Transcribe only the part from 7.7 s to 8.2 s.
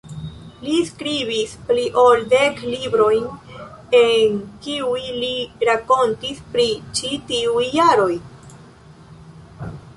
jaroj.